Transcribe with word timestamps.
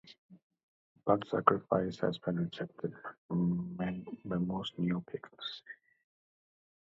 Blood 1.05 1.27
sacrifice 1.29 1.99
has 1.99 2.17
been 2.17 2.37
rejected 2.37 2.91
by 3.29 3.93
most 4.39 4.75
neopagans. 4.79 5.61